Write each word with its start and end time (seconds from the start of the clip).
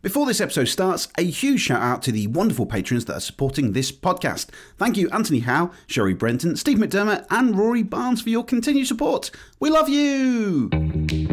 Before 0.00 0.26
this 0.26 0.40
episode 0.40 0.66
starts, 0.66 1.08
a 1.18 1.24
huge 1.24 1.60
shout 1.60 1.82
out 1.82 2.02
to 2.02 2.12
the 2.12 2.28
wonderful 2.28 2.66
patrons 2.66 3.06
that 3.06 3.16
are 3.16 3.20
supporting 3.20 3.72
this 3.72 3.90
podcast. 3.90 4.46
Thank 4.76 4.96
you, 4.96 5.10
Anthony 5.10 5.40
Howe, 5.40 5.72
Sherry 5.88 6.14
Brenton, 6.14 6.54
Steve 6.54 6.78
McDermott, 6.78 7.26
and 7.30 7.58
Rory 7.58 7.82
Barnes 7.82 8.22
for 8.22 8.30
your 8.30 8.44
continued 8.44 8.86
support. 8.86 9.32
We 9.58 9.70
love 9.70 9.88
you! 9.88 11.27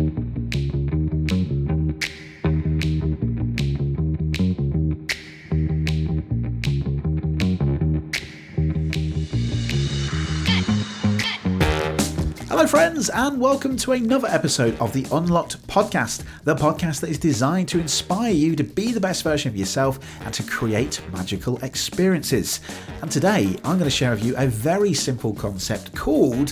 Hello, 12.56 12.68
friends, 12.68 13.10
and 13.10 13.42
welcome 13.42 13.76
to 13.76 13.92
another 13.92 14.30
episode 14.30 14.80
of 14.80 14.94
the 14.94 15.06
Unlocked 15.12 15.68
Podcast, 15.68 16.24
the 16.46 16.56
podcast 16.56 17.02
that 17.02 17.10
is 17.10 17.18
designed 17.18 17.68
to 17.68 17.82
inspire 17.82 18.32
you 18.32 18.56
to 18.56 18.64
be 18.64 18.94
the 18.94 19.00
best 19.02 19.24
version 19.24 19.50
of 19.50 19.58
yourself 19.58 20.00
and 20.22 20.34
to 20.34 20.42
create 20.42 21.02
magical 21.12 21.62
experiences. 21.66 22.62
And 23.02 23.12
today, 23.12 23.58
I'm 23.66 23.78
going 23.78 23.80
to 23.80 23.90
share 23.90 24.12
with 24.12 24.24
you 24.24 24.38
a 24.38 24.48
very 24.48 24.94
simple 24.94 25.34
concept 25.34 25.94
called 25.96 26.52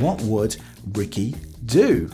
What 0.00 0.20
Would 0.22 0.56
Ricky 0.94 1.36
Do? 1.64 2.10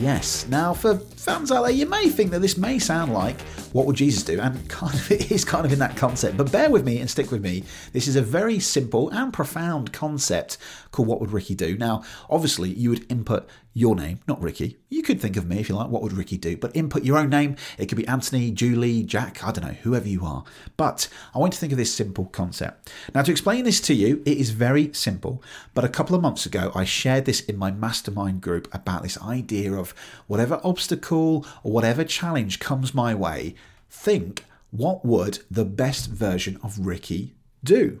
Yes, 0.00 0.48
now 0.48 0.74
for 0.74 1.00
fans 1.24 1.50
out 1.50 1.62
there, 1.62 1.70
you 1.70 1.86
may 1.86 2.10
think 2.10 2.30
that 2.32 2.40
this 2.40 2.58
may 2.58 2.78
sound 2.78 3.12
like 3.12 3.40
what 3.72 3.86
would 3.86 3.96
Jesus 3.96 4.22
do? 4.22 4.38
And 4.40 4.68
kind 4.68 4.94
of 4.94 5.10
it 5.10 5.32
is 5.32 5.44
kind 5.44 5.64
of 5.66 5.72
in 5.72 5.78
that 5.78 5.96
concept. 5.96 6.36
But 6.36 6.52
bear 6.52 6.70
with 6.70 6.84
me 6.84 7.00
and 7.00 7.10
stick 7.10 7.32
with 7.32 7.42
me. 7.42 7.64
This 7.92 8.06
is 8.06 8.14
a 8.14 8.22
very 8.22 8.60
simple 8.60 9.08
and 9.08 9.32
profound 9.32 9.92
concept 9.92 10.58
called 10.92 11.08
What 11.08 11.20
Would 11.20 11.32
Ricky 11.32 11.54
Do? 11.54 11.76
Now, 11.76 12.04
obviously, 12.30 12.70
you 12.70 12.90
would 12.90 13.10
input 13.10 13.48
your 13.76 13.96
name, 13.96 14.20
not 14.28 14.40
Ricky. 14.40 14.76
You 14.88 15.02
could 15.02 15.20
think 15.20 15.36
of 15.36 15.48
me 15.48 15.58
if 15.58 15.68
you 15.68 15.74
like, 15.74 15.88
what 15.88 16.02
would 16.02 16.12
Ricky 16.12 16.36
do? 16.36 16.56
But 16.56 16.76
input 16.76 17.02
your 17.02 17.18
own 17.18 17.30
name. 17.30 17.56
It 17.76 17.86
could 17.86 17.98
be 17.98 18.06
Anthony, 18.06 18.52
Julie, 18.52 19.02
Jack, 19.02 19.42
I 19.42 19.50
don't 19.50 19.64
know, 19.66 19.72
whoever 19.72 20.08
you 20.08 20.24
are. 20.24 20.44
But 20.76 21.08
I 21.34 21.38
want 21.38 21.52
you 21.52 21.56
to 21.56 21.60
think 21.60 21.72
of 21.72 21.78
this 21.78 21.92
simple 21.92 22.26
concept. 22.26 22.92
Now, 23.12 23.22
to 23.22 23.32
explain 23.32 23.64
this 23.64 23.80
to 23.80 23.94
you, 23.94 24.22
it 24.24 24.38
is 24.38 24.50
very 24.50 24.92
simple. 24.92 25.42
But 25.74 25.84
a 25.84 25.88
couple 25.88 26.14
of 26.14 26.22
months 26.22 26.46
ago, 26.46 26.70
I 26.76 26.84
shared 26.84 27.24
this 27.24 27.40
in 27.40 27.56
my 27.56 27.72
mastermind 27.72 28.40
group 28.40 28.72
about 28.72 29.02
this 29.02 29.20
idea 29.20 29.72
of 29.72 29.92
whatever 30.28 30.60
obstacle 30.62 31.13
or 31.18 31.72
whatever 31.72 32.04
challenge 32.04 32.58
comes 32.58 32.94
my 32.94 33.14
way, 33.14 33.54
think 33.90 34.44
what 34.70 35.04
would 35.04 35.38
the 35.50 35.64
best 35.64 36.10
version 36.10 36.58
of 36.62 36.78
Ricky 36.86 37.34
do? 37.62 38.00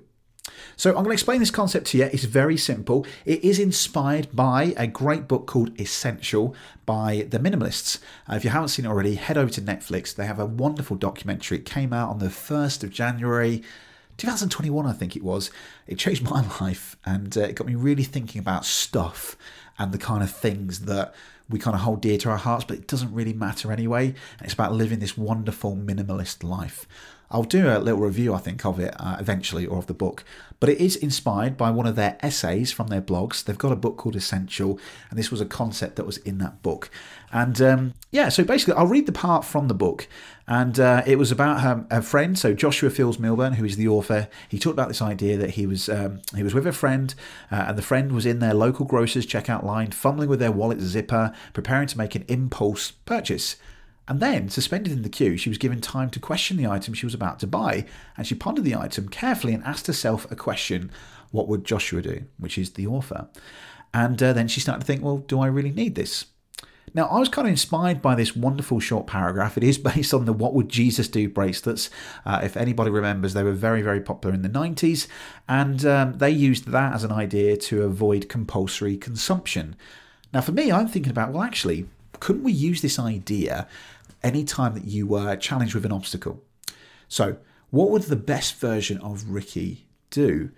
So 0.76 0.90
I'm 0.90 0.96
going 0.96 1.06
to 1.06 1.12
explain 1.12 1.40
this 1.40 1.50
concept 1.50 1.86
to 1.88 1.98
you. 1.98 2.04
It's 2.04 2.24
very 2.24 2.56
simple. 2.56 3.06
It 3.24 3.42
is 3.44 3.58
inspired 3.58 4.34
by 4.34 4.74
a 4.76 4.86
great 4.86 5.26
book 5.26 5.46
called 5.46 5.78
Essential 5.80 6.54
by 6.84 7.26
the 7.30 7.38
Minimalists. 7.38 7.98
Uh, 8.28 8.34
if 8.34 8.44
you 8.44 8.50
haven't 8.50 8.68
seen 8.68 8.84
it 8.84 8.88
already, 8.88 9.14
head 9.14 9.38
over 9.38 9.50
to 9.52 9.62
Netflix. 9.62 10.14
They 10.14 10.26
have 10.26 10.38
a 10.38 10.46
wonderful 10.46 10.96
documentary. 10.96 11.58
It 11.58 11.64
came 11.64 11.92
out 11.92 12.10
on 12.10 12.18
the 12.18 12.26
1st 12.26 12.84
of 12.84 12.90
January. 12.90 13.62
2021, 14.16 14.86
I 14.86 14.92
think 14.92 15.16
it 15.16 15.22
was. 15.22 15.50
It 15.86 15.98
changed 15.98 16.22
my 16.30 16.44
life 16.60 16.96
and 17.06 17.36
uh, 17.36 17.42
it 17.42 17.54
got 17.54 17.66
me 17.66 17.74
really 17.74 18.04
thinking 18.04 18.38
about 18.38 18.64
stuff 18.64 19.36
and 19.78 19.92
the 19.92 19.98
kind 19.98 20.22
of 20.22 20.30
things 20.30 20.80
that 20.80 21.14
we 21.48 21.58
kind 21.58 21.74
of 21.74 21.82
hold 21.82 22.00
dear 22.00 22.18
to 22.18 22.30
our 22.30 22.36
hearts, 22.36 22.64
but 22.64 22.78
it 22.78 22.86
doesn't 22.86 23.12
really 23.12 23.32
matter 23.32 23.70
anyway. 23.70 24.06
And 24.06 24.42
it's 24.42 24.54
about 24.54 24.72
living 24.72 24.98
this 24.98 25.16
wonderful 25.16 25.76
minimalist 25.76 26.42
life. 26.42 26.86
I'll 27.34 27.42
do 27.42 27.68
a 27.68 27.80
little 27.80 27.98
review, 27.98 28.32
I 28.32 28.38
think, 28.38 28.64
of 28.64 28.78
it 28.78 28.94
uh, 29.00 29.16
eventually 29.18 29.66
or 29.66 29.78
of 29.78 29.88
the 29.88 29.92
book. 29.92 30.22
But 30.60 30.68
it 30.68 30.78
is 30.78 30.94
inspired 30.94 31.56
by 31.56 31.68
one 31.72 31.84
of 31.84 31.96
their 31.96 32.16
essays 32.20 32.70
from 32.70 32.86
their 32.86 33.02
blogs. 33.02 33.42
They've 33.42 33.58
got 33.58 33.72
a 33.72 33.76
book 33.76 33.96
called 33.96 34.14
Essential, 34.14 34.78
and 35.10 35.18
this 35.18 35.32
was 35.32 35.40
a 35.40 35.44
concept 35.44 35.96
that 35.96 36.06
was 36.06 36.18
in 36.18 36.38
that 36.38 36.62
book. 36.62 36.90
And 37.32 37.60
um, 37.60 37.94
yeah, 38.12 38.28
so 38.28 38.44
basically, 38.44 38.74
I'll 38.74 38.86
read 38.86 39.06
the 39.06 39.12
part 39.12 39.44
from 39.44 39.66
the 39.66 39.74
book. 39.74 40.06
And 40.46 40.78
uh, 40.78 41.02
it 41.06 41.18
was 41.18 41.32
about 41.32 41.62
her, 41.62 41.84
her, 41.90 42.02
friend, 42.02 42.38
so 42.38 42.54
Joshua 42.54 42.88
Fields 42.88 43.16
Millburn, 43.16 43.56
who 43.56 43.64
is 43.64 43.76
the 43.76 43.88
author. 43.88 44.28
He 44.48 44.60
talked 44.60 44.74
about 44.74 44.88
this 44.88 45.02
idea 45.02 45.36
that 45.36 45.50
he 45.50 45.66
was 45.66 45.88
um, 45.88 46.20
he 46.36 46.44
was 46.44 46.54
with 46.54 46.68
a 46.68 46.72
friend, 46.72 47.12
uh, 47.50 47.64
and 47.66 47.76
the 47.76 47.82
friend 47.82 48.12
was 48.12 48.26
in 48.26 48.38
their 48.38 48.54
local 48.54 48.86
grocer's 48.86 49.26
checkout 49.26 49.64
line, 49.64 49.90
fumbling 49.90 50.28
with 50.28 50.38
their 50.38 50.52
wallet 50.52 50.80
zipper, 50.80 51.32
preparing 51.52 51.88
to 51.88 51.98
make 51.98 52.14
an 52.14 52.24
impulse 52.28 52.92
purchase. 52.92 53.56
And 54.06 54.20
then, 54.20 54.50
suspended 54.50 54.92
in 54.92 55.02
the 55.02 55.08
queue, 55.08 55.36
she 55.36 55.48
was 55.48 55.58
given 55.58 55.80
time 55.80 56.10
to 56.10 56.20
question 56.20 56.56
the 56.56 56.66
item 56.66 56.92
she 56.92 57.06
was 57.06 57.14
about 57.14 57.40
to 57.40 57.46
buy, 57.46 57.86
and 58.16 58.26
she 58.26 58.34
pondered 58.34 58.64
the 58.64 58.76
item 58.76 59.08
carefully 59.08 59.54
and 59.54 59.64
asked 59.64 59.86
herself 59.86 60.30
a 60.30 60.36
question 60.36 60.90
what 61.30 61.48
would 61.48 61.64
Joshua 61.64 62.00
do? 62.00 62.24
Which 62.38 62.56
is 62.56 62.72
the 62.72 62.86
author. 62.86 63.28
And 63.92 64.22
uh, 64.22 64.32
then 64.32 64.46
she 64.46 64.60
started 64.60 64.80
to 64.80 64.86
think, 64.86 65.02
well, 65.02 65.18
do 65.18 65.40
I 65.40 65.46
really 65.46 65.72
need 65.72 65.96
this? 65.96 66.26
Now, 66.94 67.06
I 67.06 67.18
was 67.18 67.28
kind 67.28 67.48
of 67.48 67.50
inspired 67.50 68.00
by 68.00 68.14
this 68.14 68.36
wonderful 68.36 68.78
short 68.78 69.08
paragraph. 69.08 69.56
It 69.56 69.64
is 69.64 69.78
based 69.94 70.14
on 70.14 70.26
the 70.26 70.32
What 70.32 70.54
Would 70.54 70.68
Jesus 70.68 71.08
Do 71.08 71.28
bracelets. 71.28 71.90
Uh, 72.24 72.40
if 72.44 72.56
anybody 72.56 72.90
remembers, 72.90 73.34
they 73.34 73.42
were 73.42 73.52
very, 73.52 73.82
very 73.82 74.00
popular 74.00 74.32
in 74.34 74.42
the 74.42 74.48
90s, 74.48 75.08
and 75.48 75.84
um, 75.84 76.18
they 76.18 76.30
used 76.30 76.68
that 76.68 76.94
as 76.94 77.02
an 77.02 77.10
idea 77.10 77.56
to 77.56 77.82
avoid 77.82 78.28
compulsory 78.28 78.96
consumption. 78.96 79.74
Now, 80.32 80.40
for 80.40 80.52
me, 80.52 80.70
I'm 80.70 80.86
thinking 80.86 81.10
about, 81.10 81.32
well, 81.32 81.42
actually, 81.42 81.88
couldn't 82.20 82.44
we 82.44 82.52
use 82.52 82.80
this 82.80 82.98
idea 82.98 83.66
anytime 84.24 84.74
that 84.74 84.84
you 84.84 85.06
were 85.06 85.36
challenged 85.36 85.74
with 85.74 85.84
an 85.84 85.92
obstacle? 85.92 86.42
So, 87.08 87.36
what 87.70 87.90
would 87.90 88.02
the 88.02 88.16
best 88.16 88.56
version 88.56 88.98
of 88.98 89.30
Ricky 89.30 89.86
do? 90.10 90.50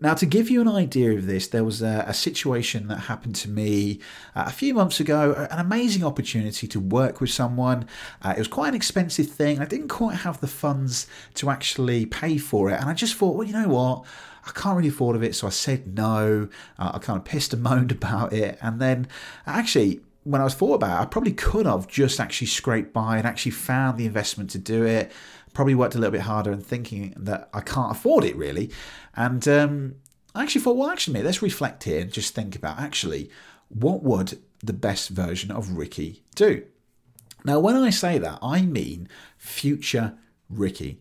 Now, 0.00 0.14
to 0.14 0.26
give 0.26 0.50
you 0.50 0.60
an 0.60 0.68
idea 0.68 1.12
of 1.12 1.26
this, 1.26 1.46
there 1.46 1.62
was 1.64 1.80
a, 1.80 2.04
a 2.06 2.14
situation 2.14 2.88
that 2.88 2.96
happened 2.96 3.36
to 3.36 3.48
me 3.48 4.00
uh, 4.34 4.44
a 4.46 4.50
few 4.50 4.74
months 4.74 4.98
ago, 4.98 5.46
an 5.50 5.58
amazing 5.58 6.04
opportunity 6.04 6.66
to 6.66 6.80
work 6.80 7.20
with 7.20 7.30
someone. 7.30 7.86
Uh, 8.20 8.34
it 8.36 8.38
was 8.38 8.48
quite 8.48 8.68
an 8.68 8.74
expensive 8.74 9.28
thing. 9.28 9.60
I 9.60 9.64
didn't 9.64 9.88
quite 9.88 10.16
have 10.16 10.40
the 10.40 10.48
funds 10.48 11.06
to 11.34 11.48
actually 11.48 12.06
pay 12.06 12.38
for 12.38 12.70
it. 12.70 12.80
And 12.80 12.90
I 12.90 12.94
just 12.94 13.14
thought, 13.14 13.36
well, 13.36 13.46
you 13.46 13.52
know 13.52 13.68
what? 13.68 14.04
I 14.46 14.50
can't 14.50 14.76
really 14.76 14.88
afford 14.88 15.22
it. 15.22 15.34
So 15.34 15.46
I 15.46 15.50
said 15.50 15.96
no. 15.96 16.48
Uh, 16.78 16.90
I 16.94 16.98
kind 16.98 17.18
of 17.18 17.24
pissed 17.24 17.54
and 17.54 17.62
moaned 17.62 17.92
about 17.98 18.32
it. 18.32 18.58
And 18.60 18.80
then 18.80 19.06
actually, 19.46 20.00
when 20.24 20.40
I 20.40 20.44
was 20.44 20.54
thought 20.54 20.74
about 20.74 20.98
it, 20.98 21.02
I 21.02 21.06
probably 21.06 21.32
could 21.32 21.66
have 21.66 21.86
just 21.86 22.18
actually 22.18 22.48
scraped 22.48 22.92
by 22.92 23.18
and 23.18 23.26
actually 23.26 23.52
found 23.52 23.98
the 23.98 24.06
investment 24.06 24.50
to 24.50 24.58
do 24.58 24.84
it. 24.84 25.12
Probably 25.52 25.74
worked 25.74 25.94
a 25.94 25.98
little 25.98 26.12
bit 26.12 26.22
harder 26.22 26.50
and 26.50 26.64
thinking 26.64 27.14
that 27.16 27.48
I 27.54 27.60
can't 27.60 27.92
afford 27.92 28.24
it 28.24 28.34
really. 28.36 28.70
And 29.14 29.46
um, 29.46 29.94
I 30.34 30.42
actually 30.42 30.62
thought, 30.62 30.76
well, 30.76 30.90
actually, 30.90 31.14
mate, 31.14 31.24
let's 31.24 31.42
reflect 31.42 31.84
here 31.84 32.00
and 32.00 32.10
just 32.10 32.34
think 32.34 32.56
about 32.56 32.80
actually 32.80 33.30
what 33.68 34.02
would 34.02 34.38
the 34.62 34.72
best 34.72 35.10
version 35.10 35.50
of 35.50 35.76
Ricky 35.76 36.22
do? 36.34 36.64
Now, 37.44 37.60
when 37.60 37.76
I 37.76 37.90
say 37.90 38.18
that, 38.18 38.38
I 38.42 38.62
mean 38.62 39.08
future 39.36 40.14
Ricky. 40.48 41.00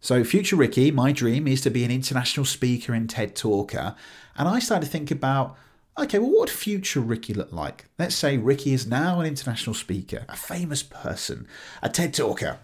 So, 0.00 0.24
future 0.24 0.56
Ricky, 0.56 0.90
my 0.90 1.12
dream 1.12 1.46
is 1.46 1.60
to 1.62 1.70
be 1.70 1.84
an 1.84 1.90
international 1.90 2.46
speaker 2.46 2.94
and 2.94 3.10
TED 3.10 3.34
talker. 3.34 3.96
And 4.36 4.48
I 4.48 4.60
started 4.60 4.86
to 4.86 4.90
think 4.90 5.10
about 5.10 5.56
okay, 5.98 6.18
well, 6.18 6.30
what 6.30 6.40
would 6.40 6.50
future 6.50 7.00
Ricky 7.00 7.34
look 7.34 7.52
like? 7.52 7.86
Let's 7.98 8.14
say 8.14 8.36
Ricky 8.36 8.72
is 8.72 8.86
now 8.86 9.20
an 9.20 9.26
international 9.26 9.74
speaker, 9.74 10.24
a 10.28 10.36
famous 10.36 10.82
person, 10.82 11.46
a 11.82 11.88
TED 11.88 12.14
talker, 12.14 12.58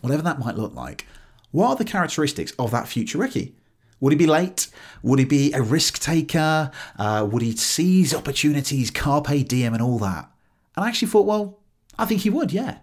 whatever 0.00 0.22
that 0.22 0.38
might 0.38 0.56
look 0.56 0.74
like. 0.74 1.06
What 1.50 1.68
are 1.68 1.76
the 1.76 1.84
characteristics 1.84 2.52
of 2.58 2.70
that 2.72 2.88
future 2.88 3.18
Ricky? 3.18 3.54
Would 4.00 4.12
he 4.12 4.18
be 4.18 4.26
late? 4.26 4.68
Would 5.02 5.18
he 5.18 5.24
be 5.24 5.52
a 5.52 5.62
risk 5.62 6.00
taker? 6.00 6.70
Uh, 6.98 7.26
would 7.30 7.42
he 7.42 7.56
seize 7.56 8.14
opportunities, 8.14 8.90
carpe 8.90 9.46
diem, 9.48 9.72
and 9.72 9.82
all 9.82 9.98
that? 10.00 10.30
And 10.76 10.84
I 10.84 10.88
actually 10.88 11.08
thought, 11.08 11.26
well, 11.26 11.58
I 11.98 12.04
think 12.04 12.20
he 12.20 12.30
would, 12.30 12.52
yeah. 12.52 12.78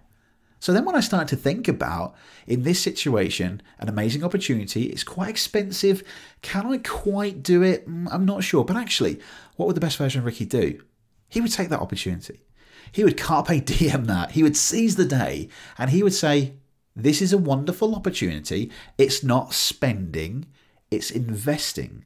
So 0.64 0.72
then 0.72 0.86
when 0.86 0.96
I 0.96 1.02
started 1.02 1.28
to 1.28 1.36
think 1.36 1.68
about, 1.68 2.16
in 2.48 2.64
this 2.64 2.82
situation, 2.82 3.62
an 3.80 3.90
amazing 3.90 4.24
opportunity, 4.24 4.84
it's 4.84 5.04
quite 5.04 5.28
expensive. 5.28 6.06
Can 6.42 6.66
I 6.66 6.78
quite 6.78 7.44
do 7.44 7.62
it? 7.62 7.86
Mm, 7.86 8.08
I'm 8.10 8.24
not 8.24 8.46
sure. 8.46 8.64
But 8.64 8.78
actually, 8.78 9.20
what 9.58 9.66
would 9.66 9.76
the 9.76 9.82
best 9.82 9.98
version 9.98 10.20
of 10.20 10.26
Ricky 10.26 10.46
do? 10.46 10.82
He 11.28 11.42
would 11.42 11.52
take 11.52 11.68
that 11.68 11.82
opportunity. 11.82 12.46
He 12.94 13.04
would 13.04 13.18
carpe 13.18 13.48
diem 13.66 14.06
that. 14.06 14.32
He 14.32 14.42
would 14.42 14.56
seize 14.56 14.96
the 14.96 15.04
day 15.04 15.50
and 15.78 15.90
he 15.90 16.02
would 16.02 16.14
say, 16.14 16.54
This 16.96 17.22
is 17.22 17.34
a 17.34 17.38
wonderful 17.38 17.94
opportunity. 17.94 18.72
It's 18.98 19.22
not 19.22 19.54
spending, 19.54 20.46
it's 20.90 21.12
investing. 21.12 22.06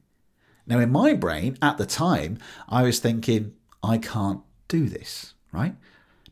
Now, 0.66 0.80
in 0.80 0.90
my 0.90 1.14
brain 1.14 1.58
at 1.62 1.78
the 1.78 1.86
time, 1.86 2.38
I 2.68 2.82
was 2.82 2.98
thinking, 2.98 3.54
I 3.84 3.98
can't 3.98 4.40
do 4.66 4.88
this, 4.88 5.34
right? 5.52 5.76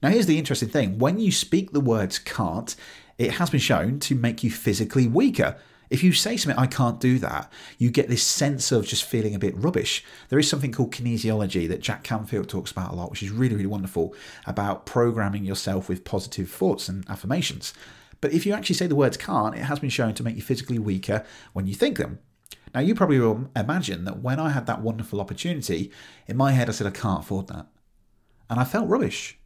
Now, 0.03 0.11
here's 0.11 0.27
the 0.27 0.39
interesting 0.39 0.69
thing 0.69 0.99
when 0.99 1.19
you 1.19 1.33
speak 1.33 1.73
the 1.73 1.81
words 1.81 2.19
can't, 2.19 2.75
it 3.19 3.33
has 3.33 3.51
been 3.51 3.61
shown 3.61 3.99
to 4.01 4.15
make 4.15 4.45
you 4.45 4.51
physically 4.51 5.07
weaker. 5.07 5.57
If 5.89 6.03
you 6.03 6.13
say 6.13 6.37
something, 6.37 6.59
I 6.59 6.67
can't 6.67 7.01
do 7.01 7.19
that, 7.21 7.51
you 7.79 7.91
get 7.91 8.09
this 8.09 8.23
sense 8.23 8.73
of 8.73 8.87
just 8.87 9.05
feeling 9.05 9.35
a 9.35 9.39
bit 9.39 9.57
rubbish. 9.57 10.05
There 10.29 10.39
is 10.39 10.49
something 10.49 10.73
called 10.73 10.93
kinesiology 10.93 11.69
that 11.69 11.81
Jack 11.81 12.03
Canfield 12.03 12.49
talks 12.49 12.73
about 12.73 12.93
a 12.93 12.97
lot, 12.97 13.11
which 13.11 13.23
is 13.23 13.31
really, 13.31 13.55
really 13.55 13.67
wonderful 13.67 14.15
about 14.47 14.85
programming 14.85 15.45
yourself 15.45 15.89
with 15.89 16.05
positive 16.05 16.51
thoughts 16.51 16.89
and 16.89 17.09
affirmations. 17.09 17.73
But 18.21 18.33
if 18.33 18.45
you 18.45 18.53
actually 18.53 18.75
say 18.75 18.89
the 18.89 18.97
words 18.97 19.17
can't, 19.17 19.55
it 19.55 19.63
has 19.63 19.79
been 19.79 19.91
shown 19.91 20.15
to 20.15 20.25
make 20.25 20.37
you 20.37 20.43
physically 20.43 20.79
weaker 20.79 21.25
when 21.53 21.67
you 21.67 21.75
think 21.75 21.99
them. 21.99 22.19
Now, 22.75 22.81
you 22.81 22.95
probably 22.95 23.21
will 23.21 23.49
imagine 23.55 24.05
that 24.05 24.19
when 24.19 24.41
I 24.41 24.51
had 24.51 24.67
that 24.67 24.83
wonderful 24.83 25.21
opportunity, 25.21 25.93
in 26.27 26.37
my 26.37 26.53
head 26.53 26.69
I 26.69 26.73
said, 26.73 26.87
I 26.87 26.91
can't 26.91 27.21
afford 27.21 27.47
that. 27.47 27.67
And 28.51 28.59
I 28.59 28.65
felt 28.65 28.89
rubbish. 28.89 29.39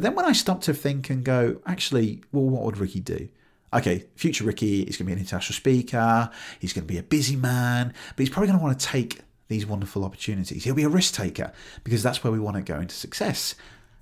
But 0.00 0.04
then 0.04 0.14
when 0.14 0.24
I 0.24 0.32
stopped 0.32 0.62
to 0.62 0.72
think 0.72 1.10
and 1.10 1.22
go, 1.22 1.60
actually, 1.66 2.22
well, 2.32 2.44
what 2.44 2.64
would 2.64 2.78
Ricky 2.78 3.00
do? 3.00 3.28
okay, 3.74 4.06
future 4.16 4.44
Ricky 4.44 4.80
is 4.80 4.96
going 4.96 5.04
to 5.04 5.10
be 5.10 5.12
an 5.12 5.18
international 5.18 5.54
speaker, 5.54 6.30
he's 6.58 6.72
going 6.72 6.86
to 6.86 6.92
be 6.92 6.96
a 6.96 7.02
busy 7.02 7.36
man, 7.36 7.92
but 8.16 8.18
he's 8.18 8.30
probably 8.30 8.46
going 8.46 8.58
to 8.58 8.64
want 8.64 8.80
to 8.80 8.86
take 8.86 9.20
these 9.48 9.66
wonderful 9.66 10.02
opportunities. 10.02 10.64
He'll 10.64 10.74
be 10.74 10.84
a 10.84 10.88
risk 10.88 11.12
taker 11.12 11.52
because 11.84 12.02
that's 12.02 12.24
where 12.24 12.32
we 12.32 12.40
want 12.40 12.56
to 12.56 12.62
go 12.62 12.80
into 12.80 12.94
success. 12.94 13.54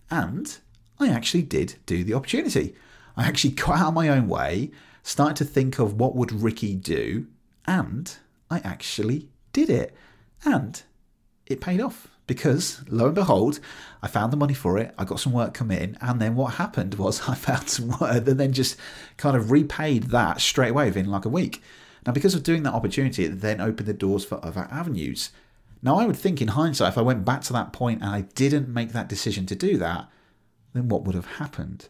And 0.08 0.56
I 1.00 1.08
actually 1.08 1.42
did 1.42 1.74
do 1.84 2.04
the 2.04 2.14
opportunity. 2.14 2.76
I 3.16 3.26
actually 3.26 3.54
got 3.54 3.80
out 3.80 3.88
of 3.88 3.94
my 3.94 4.08
own 4.08 4.28
way, 4.28 4.70
started 5.02 5.36
to 5.38 5.44
think 5.44 5.80
of 5.80 5.94
what 6.00 6.14
would 6.14 6.30
Ricky 6.30 6.76
do, 6.76 7.26
and 7.66 8.16
I 8.48 8.60
actually 8.60 9.30
did 9.52 9.68
it. 9.68 9.92
And 10.44 10.80
it 11.44 11.60
paid 11.60 11.80
off 11.80 12.06
because 12.28 12.84
lo 12.88 13.06
and 13.06 13.14
behold, 13.16 13.58
I 14.00 14.06
found 14.06 14.32
the 14.32 14.36
money 14.36 14.54
for 14.54 14.78
it. 14.78 14.94
I 14.96 15.04
got 15.04 15.18
some 15.18 15.32
work 15.32 15.54
come 15.54 15.72
in, 15.72 15.98
and 16.00 16.20
then 16.20 16.36
what 16.36 16.54
happened 16.54 16.94
was 16.94 17.20
I 17.28 17.34
found 17.34 17.68
some 17.68 17.88
work 17.88 18.28
and 18.28 18.38
then 18.38 18.52
just 18.52 18.76
kind 19.16 19.36
of 19.36 19.50
repaid 19.50 20.04
that 20.04 20.40
straight 20.40 20.70
away 20.70 20.84
within 20.84 21.10
like 21.10 21.24
a 21.24 21.30
week. 21.30 21.60
Now, 22.06 22.12
because 22.12 22.34
of 22.34 22.44
doing 22.44 22.62
that 22.62 22.74
opportunity, 22.74 23.24
it 23.24 23.40
then 23.40 23.60
opened 23.60 23.88
the 23.88 23.92
doors 23.92 24.24
for 24.24 24.44
other 24.44 24.68
avenues. 24.70 25.30
Now, 25.82 25.98
I 25.98 26.06
would 26.06 26.16
think 26.16 26.40
in 26.40 26.48
hindsight, 26.48 26.92
if 26.92 26.98
I 26.98 27.02
went 27.02 27.24
back 27.24 27.42
to 27.42 27.52
that 27.54 27.72
point 27.72 28.02
and 28.02 28.10
I 28.10 28.22
didn't 28.22 28.68
make 28.68 28.92
that 28.92 29.08
decision 29.08 29.46
to 29.46 29.56
do 29.56 29.76
that, 29.78 30.08
then 30.74 30.88
what 30.88 31.04
would 31.04 31.14
have 31.14 31.26
happened? 31.26 31.88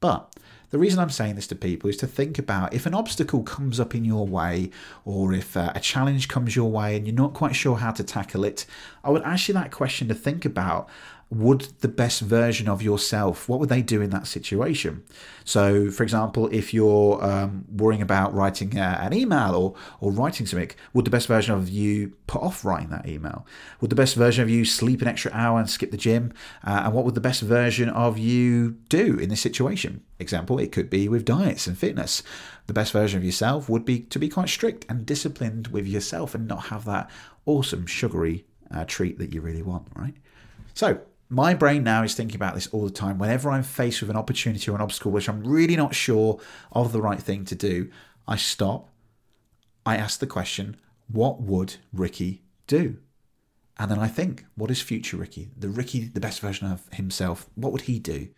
But 0.00 0.34
the 0.70 0.78
reason 0.78 0.98
I'm 0.98 1.10
saying 1.10 1.36
this 1.36 1.46
to 1.48 1.54
people 1.54 1.90
is 1.90 1.96
to 1.98 2.06
think 2.06 2.38
about 2.38 2.74
if 2.74 2.86
an 2.86 2.94
obstacle 2.94 3.42
comes 3.42 3.78
up 3.78 3.94
in 3.94 4.04
your 4.04 4.26
way 4.26 4.70
or 5.04 5.32
if 5.32 5.56
uh, 5.56 5.72
a 5.74 5.80
challenge 5.80 6.28
comes 6.28 6.56
your 6.56 6.70
way 6.70 6.96
and 6.96 7.06
you're 7.06 7.14
not 7.14 7.34
quite 7.34 7.54
sure 7.54 7.76
how 7.76 7.92
to 7.92 8.04
tackle 8.04 8.44
it, 8.44 8.66
I 9.02 9.10
would 9.10 9.22
ask 9.22 9.48
you 9.48 9.54
that 9.54 9.70
question 9.70 10.08
to 10.08 10.14
think 10.14 10.44
about 10.44 10.88
would 11.30 11.62
the 11.80 11.88
best 11.88 12.20
version 12.20 12.68
of 12.68 12.82
yourself 12.82 13.48
what 13.48 13.58
would 13.58 13.68
they 13.68 13.82
do 13.82 14.00
in 14.00 14.10
that 14.10 14.26
situation? 14.26 15.02
So 15.44 15.90
for 15.90 16.02
example 16.02 16.48
if 16.52 16.72
you're 16.72 17.22
um, 17.24 17.64
worrying 17.70 18.02
about 18.02 18.34
writing 18.34 18.78
uh, 18.78 18.98
an 19.00 19.12
email 19.12 19.54
or 19.54 19.74
or 20.00 20.12
writing 20.12 20.46
something 20.46 20.70
would 20.92 21.04
the 21.04 21.10
best 21.10 21.26
version 21.26 21.54
of 21.54 21.68
you 21.68 22.16
put 22.26 22.42
off 22.42 22.64
writing 22.64 22.90
that 22.90 23.08
email? 23.08 23.46
Would 23.80 23.90
the 23.90 23.96
best 23.96 24.14
version 24.14 24.42
of 24.42 24.50
you 24.50 24.64
sleep 24.64 25.02
an 25.02 25.08
extra 25.08 25.32
hour 25.32 25.58
and 25.58 25.68
skip 25.68 25.90
the 25.90 25.96
gym? 25.96 26.32
Uh, 26.62 26.82
and 26.84 26.94
what 26.94 27.04
would 27.04 27.14
the 27.14 27.20
best 27.20 27.42
version 27.42 27.88
of 27.88 28.18
you 28.18 28.72
do 28.88 29.18
in 29.18 29.28
this 29.28 29.40
situation? 29.40 30.02
Example 30.18 30.58
it 30.58 30.72
could 30.72 30.88
be 30.88 31.08
with 31.08 31.24
diets 31.24 31.66
and 31.66 31.76
fitness. 31.76 32.22
The 32.66 32.72
best 32.72 32.92
version 32.92 33.18
of 33.18 33.24
yourself 33.24 33.68
would 33.68 33.84
be 33.84 34.00
to 34.00 34.18
be 34.18 34.28
quite 34.28 34.48
strict 34.48 34.86
and 34.88 35.04
disciplined 35.04 35.68
with 35.68 35.86
yourself 35.86 36.34
and 36.34 36.46
not 36.46 36.66
have 36.66 36.84
that 36.84 37.10
awesome 37.46 37.86
sugary 37.86 38.44
uh, 38.70 38.84
treat 38.84 39.18
that 39.18 39.32
you 39.32 39.40
really 39.40 39.62
want 39.62 39.86
right? 39.94 40.14
So 40.74 41.00
my 41.34 41.54
brain 41.54 41.82
now 41.82 42.02
is 42.02 42.14
thinking 42.14 42.36
about 42.36 42.54
this 42.54 42.68
all 42.68 42.84
the 42.84 42.90
time. 42.90 43.18
Whenever 43.18 43.50
I'm 43.50 43.62
faced 43.62 44.00
with 44.00 44.10
an 44.10 44.16
opportunity 44.16 44.70
or 44.70 44.74
an 44.74 44.80
obstacle 44.80 45.10
which 45.10 45.28
I'm 45.28 45.44
really 45.44 45.76
not 45.76 45.94
sure 45.94 46.40
of 46.72 46.92
the 46.92 47.02
right 47.02 47.20
thing 47.20 47.44
to 47.46 47.54
do, 47.54 47.90
I 48.26 48.36
stop. 48.36 48.90
I 49.84 49.96
ask 49.96 50.20
the 50.20 50.26
question, 50.26 50.76
what 51.08 51.42
would 51.42 51.76
Ricky 51.92 52.42
do? 52.66 52.98
And 53.78 53.90
then 53.90 53.98
I 53.98 54.06
think, 54.06 54.44
what 54.54 54.70
is 54.70 54.80
future 54.80 55.16
Ricky? 55.16 55.50
The 55.56 55.68
Ricky, 55.68 56.04
the 56.04 56.20
best 56.20 56.40
version 56.40 56.70
of 56.70 56.88
himself, 56.92 57.48
what 57.54 57.72
would 57.72 57.82
he 57.82 57.98
do? 57.98 58.28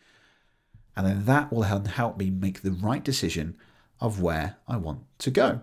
And 0.97 1.07
then 1.07 1.25
that 1.27 1.53
will 1.53 1.63
help 1.63 2.17
me 2.17 2.31
make 2.31 2.63
the 2.63 2.73
right 2.73 3.05
decision 3.05 3.57
of 4.01 4.21
where 4.23 4.57
I 4.67 4.79
want 4.79 5.01
to 5.19 5.31
go. 5.31 5.61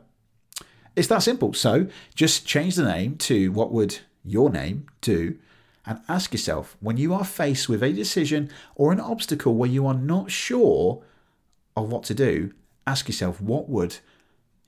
It's 0.95 1.07
that 1.07 1.23
simple. 1.23 1.53
So 1.53 1.87
just 2.13 2.45
change 2.45 2.75
the 2.75 2.85
name 2.85 3.17
to 3.17 3.51
what 3.51 3.71
would 3.71 3.99
your 4.23 4.51
name 4.51 4.85
do? 5.01 5.39
And 5.85 5.99
ask 6.07 6.31
yourself 6.31 6.77
when 6.79 6.97
you 6.97 7.13
are 7.13 7.25
faced 7.25 7.67
with 7.67 7.83
a 7.83 7.91
decision 7.91 8.49
or 8.75 8.91
an 8.91 8.99
obstacle 8.99 9.55
where 9.55 9.69
you 9.69 9.85
are 9.85 9.93
not 9.93 10.31
sure 10.31 11.03
of 11.75 11.91
what 11.91 12.03
to 12.03 12.13
do, 12.13 12.53
ask 12.87 13.07
yourself 13.07 13.41
what 13.41 13.69
would 13.69 13.97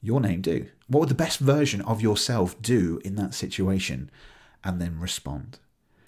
your 0.02 0.20
name 0.20 0.42
do? 0.42 0.68
What 0.88 1.02
would 1.02 1.10
the 1.10 1.16
best 1.16 1.40
version 1.40 1.82
of 1.82 2.02
yourself 2.02 2.62
do 2.62 3.00
in 3.04 3.16
that 3.16 3.34
situation? 3.34 4.10
And 4.64 4.82
then 4.82 5.00
respond. 5.00 5.60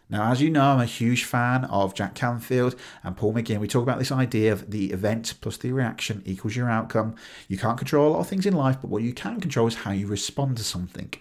Now, 0.09 0.31
as 0.31 0.41
you 0.41 0.49
know, 0.49 0.61
I'm 0.63 0.79
a 0.79 0.85
huge 0.85 1.25
fan 1.25 1.65
of 1.65 1.93
Jack 1.93 2.15
Canfield 2.15 2.75
and 3.03 3.17
Paul 3.17 3.33
McGinn. 3.33 3.59
We 3.59 3.67
talk 3.67 3.83
about 3.83 3.99
this 3.99 4.11
idea 4.11 4.53
of 4.53 4.71
the 4.71 4.91
event 4.91 5.33
plus 5.41 5.57
the 5.57 5.73
reaction 5.73 6.23
equals 6.25 6.55
your 6.55 6.69
outcome. 6.69 7.15
You 7.49 7.57
can't 7.57 7.77
control 7.77 8.07
a 8.07 8.13
lot 8.13 8.19
of 8.21 8.27
things 8.27 8.45
in 8.45 8.55
life, 8.55 8.77
but 8.81 8.89
what 8.89 9.03
you 9.03 9.13
can 9.13 9.41
control 9.41 9.67
is 9.67 9.75
how 9.75 9.91
you 9.91 10.07
respond 10.07 10.57
to 10.57 10.63
something. 10.63 11.13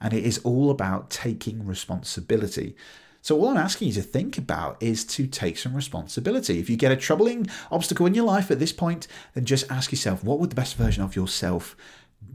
And 0.00 0.12
it 0.12 0.24
is 0.24 0.38
all 0.38 0.70
about 0.70 1.08
taking 1.08 1.66
responsibility. 1.66 2.76
So, 3.24 3.40
all 3.40 3.48
I'm 3.48 3.56
asking 3.56 3.88
you 3.88 3.94
to 3.94 4.02
think 4.02 4.36
about 4.36 4.76
is 4.82 5.02
to 5.06 5.26
take 5.26 5.56
some 5.56 5.74
responsibility. 5.74 6.58
If 6.58 6.68
you 6.68 6.76
get 6.76 6.92
a 6.92 6.96
troubling 6.96 7.46
obstacle 7.70 8.04
in 8.04 8.12
your 8.12 8.26
life 8.26 8.50
at 8.50 8.58
this 8.58 8.70
point, 8.70 9.06
then 9.32 9.46
just 9.46 9.70
ask 9.70 9.90
yourself, 9.90 10.22
what 10.22 10.38
would 10.40 10.50
the 10.50 10.54
best 10.54 10.76
version 10.76 11.02
of 11.02 11.16
yourself 11.16 11.74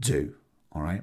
do? 0.00 0.34
All 0.72 0.82
right. 0.82 1.02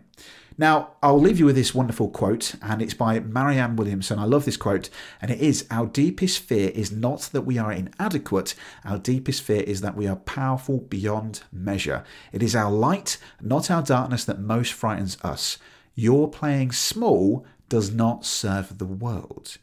Now, 0.57 0.89
I'll 1.01 1.21
leave 1.21 1.39
you 1.39 1.45
with 1.45 1.55
this 1.55 1.73
wonderful 1.73 2.09
quote, 2.09 2.55
and 2.61 2.81
it's 2.81 2.95
by 2.95 3.21
Marianne 3.21 3.77
Williamson. 3.77 4.19
I 4.19 4.25
love 4.25 4.43
this 4.43 4.57
quote, 4.57 4.89
and 5.21 5.31
it 5.31 5.39
is 5.39 5.65
Our 5.71 5.85
deepest 5.85 6.39
fear 6.39 6.69
is 6.71 6.91
not 6.91 7.21
that 7.31 7.43
we 7.43 7.57
are 7.57 7.71
inadequate, 7.71 8.55
our 8.83 8.97
deepest 8.97 9.41
fear 9.41 9.61
is 9.61 9.79
that 9.79 9.95
we 9.95 10.05
are 10.05 10.17
powerful 10.17 10.79
beyond 10.79 11.43
measure. 11.49 12.03
It 12.33 12.43
is 12.43 12.57
our 12.57 12.73
light, 12.73 13.17
not 13.39 13.71
our 13.71 13.83
darkness, 13.83 14.25
that 14.25 14.41
most 14.41 14.73
frightens 14.73 15.17
us. 15.23 15.57
Your 15.95 16.29
playing 16.29 16.73
small 16.73 17.45
does 17.69 17.93
not 17.93 18.25
serve 18.25 18.79
the 18.79 18.85
world. 18.85 19.57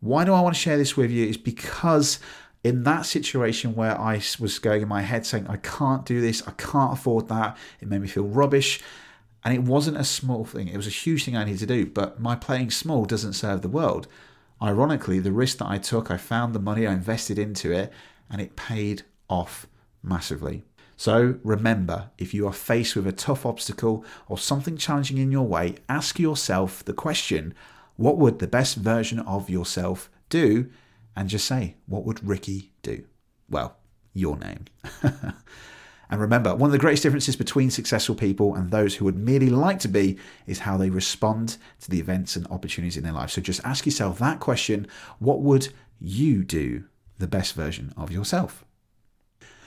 Why 0.00 0.24
do 0.24 0.32
I 0.32 0.40
want 0.40 0.54
to 0.54 0.60
share 0.60 0.78
this 0.78 0.96
with 0.96 1.10
you? 1.10 1.26
Is 1.26 1.36
because 1.36 2.18
in 2.62 2.82
that 2.84 3.06
situation 3.06 3.74
where 3.74 3.98
I 3.98 4.20
was 4.38 4.58
going 4.58 4.82
in 4.82 4.88
my 4.88 5.02
head 5.02 5.24
saying, 5.24 5.46
I 5.46 5.56
can't 5.56 6.04
do 6.04 6.20
this, 6.20 6.46
I 6.46 6.52
can't 6.52 6.92
afford 6.92 7.28
that, 7.28 7.56
it 7.80 7.88
made 7.88 8.02
me 8.02 8.08
feel 8.08 8.26
rubbish. 8.26 8.80
And 9.42 9.54
it 9.54 9.62
wasn't 9.62 9.96
a 9.96 10.04
small 10.04 10.44
thing, 10.44 10.68
it 10.68 10.76
was 10.76 10.86
a 10.86 10.90
huge 10.90 11.24
thing 11.24 11.36
I 11.36 11.44
needed 11.44 11.60
to 11.60 11.66
do. 11.66 11.86
But 11.86 12.20
my 12.20 12.36
playing 12.36 12.70
small 12.70 13.06
doesn't 13.06 13.32
serve 13.32 13.62
the 13.62 13.68
world. 13.68 14.06
Ironically, 14.62 15.20
the 15.20 15.32
risk 15.32 15.58
that 15.58 15.68
I 15.68 15.78
took, 15.78 16.10
I 16.10 16.18
found 16.18 16.54
the 16.54 16.58
money, 16.58 16.86
I 16.86 16.92
invested 16.92 17.38
into 17.38 17.72
it, 17.72 17.90
and 18.30 18.42
it 18.42 18.56
paid 18.56 19.02
off 19.30 19.66
massively. 20.02 20.64
So 20.98 21.38
remember, 21.42 22.10
if 22.18 22.34
you 22.34 22.46
are 22.46 22.52
faced 22.52 22.94
with 22.94 23.06
a 23.06 23.12
tough 23.12 23.46
obstacle 23.46 24.04
or 24.28 24.36
something 24.36 24.76
challenging 24.76 25.16
in 25.16 25.32
your 25.32 25.46
way, 25.46 25.76
ask 25.88 26.18
yourself 26.18 26.84
the 26.84 26.92
question 26.92 27.54
what 28.00 28.16
would 28.16 28.38
the 28.38 28.46
best 28.46 28.76
version 28.76 29.18
of 29.20 29.50
yourself 29.50 30.08
do? 30.30 30.70
And 31.14 31.28
just 31.28 31.44
say, 31.44 31.76
what 31.86 32.06
would 32.06 32.26
Ricky 32.26 32.72
do? 32.80 33.04
Well, 33.50 33.76
your 34.14 34.38
name. 34.38 34.64
and 35.02 36.18
remember, 36.18 36.54
one 36.54 36.68
of 36.68 36.72
the 36.72 36.78
greatest 36.78 37.02
differences 37.02 37.36
between 37.36 37.70
successful 37.70 38.14
people 38.14 38.54
and 38.54 38.70
those 38.70 38.94
who 38.94 39.04
would 39.04 39.18
merely 39.18 39.50
like 39.50 39.80
to 39.80 39.88
be 39.88 40.18
is 40.46 40.60
how 40.60 40.78
they 40.78 40.88
respond 40.88 41.58
to 41.82 41.90
the 41.90 42.00
events 42.00 42.36
and 42.36 42.46
opportunities 42.46 42.96
in 42.96 43.04
their 43.04 43.12
life. 43.12 43.28
So 43.28 43.42
just 43.42 43.62
ask 43.64 43.84
yourself 43.84 44.18
that 44.18 44.40
question 44.40 44.86
what 45.18 45.42
would 45.42 45.68
you 46.00 46.42
do 46.42 46.84
the 47.18 47.26
best 47.26 47.54
version 47.54 47.92
of 47.98 48.10
yourself? 48.10 48.64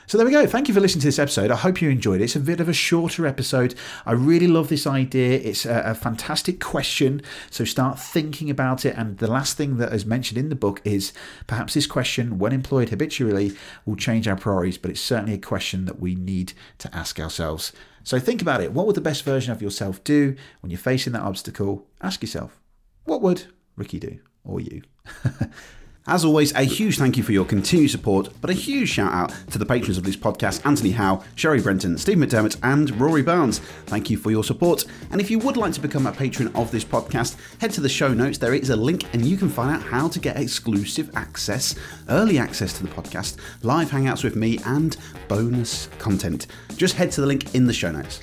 So 0.06 0.18
there 0.18 0.26
we 0.26 0.34
go. 0.34 0.46
Thank 0.46 0.68
you 0.68 0.74
for 0.74 0.82
listening 0.82 1.02
to 1.02 1.08
this 1.08 1.20
episode. 1.20 1.50
I 1.50 1.56
hope 1.56 1.82
you 1.82 1.90
enjoyed 1.90 2.20
it. 2.20 2.26
It's 2.26 2.36
a 2.36 2.40
bit 2.42 2.60
of 2.60 2.68
a 2.68 2.74
shorter 2.74 3.26
episode. 3.26 3.74
I 4.06 4.12
really 4.12 4.48
love 4.48 4.68
this 4.68 4.86
idea. 4.86 5.40
It's 5.40 5.66
a, 5.66 5.82
a, 5.86 5.96
fantastic 5.96 6.60
question. 6.60 7.22
So 7.50 7.64
start 7.64 7.98
thinking 8.00 8.50
about 8.50 8.86
it. 8.86 8.96
And 8.98 9.18
the 9.18 9.32
last 9.32 9.56
thing 9.56 9.78
that 9.78 9.94
is 9.94 10.06
mentioned 10.06 10.38
in 10.38 10.50
the 10.50 10.56
book 10.56 10.82
is 10.84 11.14
perhaps 11.48 11.74
this 11.74 11.88
question, 11.88 12.38
when 12.38 12.52
employed 12.52 12.90
habitually, 12.90 13.54
will 13.86 13.96
change 13.96 14.28
our 14.28 14.36
priorities, 14.36 14.78
but 14.78 14.92
it's 14.92 15.00
certainly 15.00 15.34
a 15.34 15.40
question 15.40 15.86
that 15.86 16.00
we 16.00 16.16
need 16.16 16.54
to 16.80 16.94
ask 16.94 17.20
ourselves. 17.20 17.72
So 18.04 18.20
think 18.20 18.42
about 18.42 18.62
it. 18.62 18.74
What 18.74 18.86
would 18.86 18.96
the 18.96 19.02
best 19.02 19.24
version 19.24 19.54
of 19.54 19.62
yourself 19.62 20.04
do 20.04 20.36
when 20.60 20.70
you're 20.70 20.78
facing 20.78 21.14
that 21.14 21.22
obstacle? 21.22 21.88
Ask 22.02 22.22
yourself, 22.22 22.60
what 23.06 23.22
would 23.22 23.46
Ricky 23.78 24.00
do 24.00 24.20
or 24.44 24.60
you? 24.60 24.82
As 26.06 26.26
always, 26.26 26.54
a 26.54 26.64
huge 26.64 26.98
thank 26.98 27.16
you 27.16 27.24
for 27.24 27.32
your 27.32 27.46
continued 27.46 27.90
support, 27.90 28.28
but 28.42 28.50
a 28.50 28.54
huge 28.54 28.90
shout 28.90 29.14
out 29.14 29.34
to 29.52 29.58
the 29.58 29.66
patrons 29.66 29.98
of 29.98 30.04
this 30.04 30.18
podcast 30.18 30.66
Anthony 30.66 30.92
Howe, 30.92 31.24
Sherry 31.36 31.62
Brenton, 31.62 31.98
Steve 31.98 32.18
McDermott, 32.18 32.58
and 32.62 33.00
Rory 33.00 33.22
Barnes. 33.22 33.60
Thank 33.86 34.10
you 34.10 34.18
for 34.18 34.30
your 34.30 34.44
support. 34.44 34.84
And 35.12 35.22
if 35.22 35.32
you 35.32 35.40
would 35.40 35.56
like 35.56 35.72
to 35.74 35.80
become 35.80 36.06
a 36.06 36.12
patron 36.12 36.54
of 36.56 36.72
this 36.72 36.84
podcast, 36.84 37.38
head 37.62 37.72
to 37.72 37.82
the 37.82 37.88
show 37.88 38.14
notes. 38.14 38.38
There 38.38 38.54
is 38.54 38.70
a 38.70 38.76
link, 38.76 39.06
and 39.14 39.24
you 39.24 39.38
can 39.38 39.48
find 39.48 39.74
out 39.74 39.82
how 39.82 40.10
to 40.10 40.20
get 40.20 40.36
exclusive 40.36 41.10
access, 41.16 41.74
early 42.10 42.38
access 42.38 42.74
to 42.80 42.84
the 42.84 42.90
podcast, 42.90 43.38
live 43.62 43.90
hangouts 43.90 44.26
with 44.26 44.36
me, 44.36 44.60
and 44.66 44.98
bonus 45.30 45.88
content. 46.00 46.48
Just 46.76 46.96
head 46.96 47.14
to 47.14 47.22
the 47.22 47.28
link 47.28 47.56
in 47.56 47.66
the 47.66 47.74
show 47.74 47.94
notes. 47.94 48.20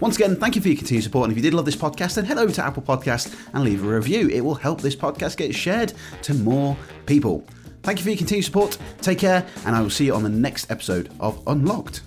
Once 0.00 0.16
again, 0.16 0.36
thank 0.36 0.54
you 0.54 0.62
for 0.62 0.68
your 0.68 0.76
continued 0.76 1.04
support. 1.04 1.24
And 1.24 1.32
if 1.32 1.36
you 1.36 1.42
did 1.42 1.54
love 1.54 1.64
this 1.64 1.76
podcast, 1.76 2.14
then 2.14 2.24
head 2.24 2.38
over 2.38 2.52
to 2.52 2.64
Apple 2.64 2.82
Podcast 2.82 3.36
and 3.52 3.64
leave 3.64 3.84
a 3.84 3.88
review. 3.88 4.28
It 4.28 4.40
will 4.40 4.54
help 4.54 4.80
this 4.80 4.96
podcast 4.96 5.36
get 5.36 5.54
shared 5.54 5.92
to 6.22 6.34
more 6.34 6.76
people. 7.06 7.46
Thank 7.82 7.98
you 7.98 8.04
for 8.04 8.10
your 8.10 8.18
continued 8.18 8.44
support. 8.44 8.78
Take 9.00 9.18
care, 9.18 9.46
and 9.64 9.74
I 9.74 9.80
will 9.80 9.90
see 9.90 10.06
you 10.06 10.14
on 10.14 10.22
the 10.22 10.28
next 10.28 10.70
episode 10.70 11.10
of 11.20 11.42
Unlocked. 11.46 12.02